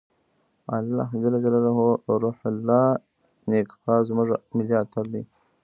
روح 2.21 2.37
الله 2.51 2.85
نیکپا 3.49 3.93
زموږ 4.07 4.29
ملي 4.55 4.75
اتل 4.81 5.05
دی. 5.13 5.21